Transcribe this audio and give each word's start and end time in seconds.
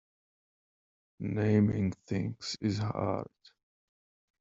Naming 1.19 1.91
things 2.07 2.57
is 2.59 2.79
hard. 2.79 3.27